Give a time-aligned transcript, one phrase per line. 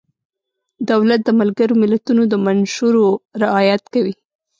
[0.89, 3.05] دولت د ملګرو ملتونو د منشورو
[3.43, 4.15] رعایت کوي.